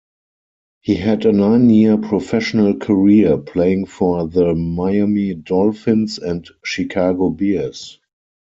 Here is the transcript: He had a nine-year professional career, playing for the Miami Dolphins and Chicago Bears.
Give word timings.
He 0.79 0.95
had 0.95 1.27
a 1.27 1.31
nine-year 1.31 1.97
professional 1.99 2.75
career, 2.75 3.37
playing 3.37 3.85
for 3.85 4.27
the 4.27 4.55
Miami 4.55 5.35
Dolphins 5.35 6.17
and 6.17 6.49
Chicago 6.65 7.29
Bears. 7.29 7.99